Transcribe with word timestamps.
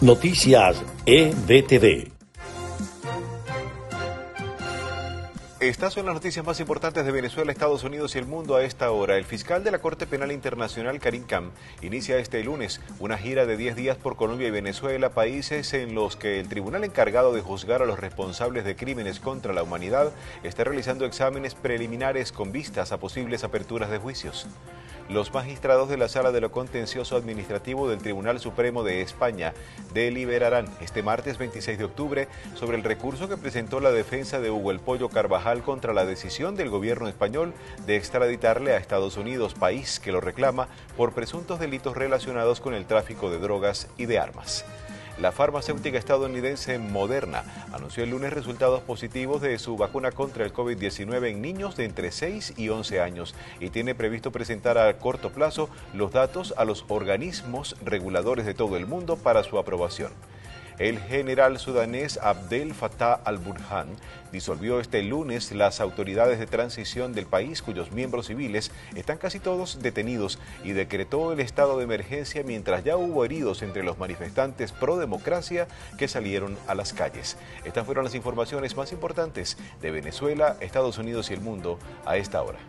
Noticias 0.00 0.80
EBTV. 1.06 2.12
Estas 5.58 5.92
son 5.92 6.06
las 6.06 6.14
noticias 6.14 6.46
más 6.46 6.60
importantes 6.60 7.04
de 7.04 7.10
Venezuela, 7.10 7.50
Estados 7.50 7.82
Unidos 7.82 8.14
y 8.14 8.18
el 8.18 8.26
mundo 8.26 8.54
a 8.54 8.62
esta 8.62 8.92
hora. 8.92 9.16
El 9.16 9.24
fiscal 9.24 9.64
de 9.64 9.72
la 9.72 9.80
Corte 9.80 10.06
Penal 10.06 10.30
Internacional, 10.30 11.00
Karim 11.00 11.24
Khan, 11.24 11.50
inicia 11.82 12.18
este 12.18 12.44
lunes 12.44 12.80
una 13.00 13.18
gira 13.18 13.44
de 13.44 13.56
10 13.56 13.74
días 13.74 13.96
por 13.96 14.14
Colombia 14.14 14.46
y 14.46 14.52
Venezuela, 14.52 15.10
países 15.10 15.74
en 15.74 15.96
los 15.96 16.14
que 16.14 16.38
el 16.38 16.48
tribunal 16.48 16.84
encargado 16.84 17.32
de 17.32 17.40
juzgar 17.40 17.82
a 17.82 17.86
los 17.86 17.98
responsables 17.98 18.64
de 18.64 18.76
crímenes 18.76 19.18
contra 19.18 19.52
la 19.52 19.64
humanidad 19.64 20.12
está 20.44 20.62
realizando 20.62 21.06
exámenes 21.06 21.56
preliminares 21.56 22.30
con 22.30 22.52
vistas 22.52 22.92
a 22.92 23.00
posibles 23.00 23.42
aperturas 23.42 23.90
de 23.90 23.98
juicios. 23.98 24.46
Los 25.08 25.32
magistrados 25.32 25.88
de 25.88 25.96
la 25.96 26.06
Sala 26.06 26.32
de 26.32 26.42
lo 26.42 26.52
Contencioso 26.52 27.16
Administrativo 27.16 27.88
del 27.88 27.98
Tribunal 27.98 28.40
Supremo 28.40 28.82
de 28.82 29.00
España 29.00 29.54
deliberarán 29.94 30.68
este 30.82 31.02
martes 31.02 31.38
26 31.38 31.78
de 31.78 31.84
octubre 31.84 32.28
sobre 32.54 32.76
el 32.76 32.84
recurso 32.84 33.26
que 33.26 33.38
presentó 33.38 33.80
la 33.80 33.90
defensa 33.90 34.38
de 34.38 34.50
Hugo 34.50 34.70
El 34.70 34.80
Pollo 34.80 35.08
Carvajal 35.08 35.62
contra 35.62 35.94
la 35.94 36.04
decisión 36.04 36.56
del 36.56 36.68
gobierno 36.68 37.08
español 37.08 37.54
de 37.86 37.96
extraditarle 37.96 38.72
a 38.72 38.76
Estados 38.76 39.16
Unidos, 39.16 39.54
país 39.54 39.98
que 39.98 40.12
lo 40.12 40.20
reclama 40.20 40.68
por 40.94 41.14
presuntos 41.14 41.58
delitos 41.58 41.96
relacionados 41.96 42.60
con 42.60 42.74
el 42.74 42.84
tráfico 42.84 43.30
de 43.30 43.38
drogas 43.38 43.88
y 43.96 44.04
de 44.04 44.18
armas. 44.18 44.66
La 45.20 45.32
farmacéutica 45.32 45.98
estadounidense 45.98 46.78
Moderna 46.78 47.42
anunció 47.72 48.04
el 48.04 48.10
lunes 48.10 48.32
resultados 48.32 48.82
positivos 48.82 49.42
de 49.42 49.58
su 49.58 49.76
vacuna 49.76 50.12
contra 50.12 50.44
el 50.44 50.52
COVID-19 50.52 51.30
en 51.30 51.42
niños 51.42 51.74
de 51.76 51.86
entre 51.86 52.12
6 52.12 52.54
y 52.56 52.68
11 52.68 53.00
años 53.00 53.34
y 53.58 53.70
tiene 53.70 53.96
previsto 53.96 54.30
presentar 54.30 54.78
a 54.78 54.96
corto 54.98 55.30
plazo 55.30 55.70
los 55.92 56.12
datos 56.12 56.54
a 56.56 56.64
los 56.64 56.84
organismos 56.86 57.74
reguladores 57.84 58.46
de 58.46 58.54
todo 58.54 58.76
el 58.76 58.86
mundo 58.86 59.16
para 59.16 59.42
su 59.42 59.58
aprobación. 59.58 60.12
El 60.78 61.00
general 61.00 61.58
sudanés 61.58 62.20
Abdel 62.22 62.72
Fattah 62.72 63.14
al-Burhan 63.24 63.88
disolvió 64.30 64.78
este 64.78 65.02
lunes 65.02 65.50
las 65.50 65.80
autoridades 65.80 66.38
de 66.38 66.46
transición 66.46 67.12
del 67.14 67.26
país 67.26 67.62
cuyos 67.62 67.90
miembros 67.90 68.28
civiles 68.28 68.70
están 68.94 69.18
casi 69.18 69.40
todos 69.40 69.82
detenidos 69.82 70.38
y 70.62 70.72
decretó 70.72 71.32
el 71.32 71.40
estado 71.40 71.78
de 71.78 71.84
emergencia 71.84 72.44
mientras 72.44 72.84
ya 72.84 72.96
hubo 72.96 73.24
heridos 73.24 73.62
entre 73.62 73.82
los 73.82 73.98
manifestantes 73.98 74.70
pro 74.70 74.98
democracia 74.98 75.66
que 75.98 76.06
salieron 76.06 76.56
a 76.68 76.76
las 76.76 76.92
calles. 76.92 77.36
Estas 77.64 77.84
fueron 77.84 78.04
las 78.04 78.14
informaciones 78.14 78.76
más 78.76 78.92
importantes 78.92 79.58
de 79.82 79.90
Venezuela, 79.90 80.56
Estados 80.60 80.98
Unidos 80.98 81.30
y 81.30 81.34
el 81.34 81.40
mundo 81.40 81.80
a 82.06 82.18
esta 82.18 82.40
hora. 82.40 82.60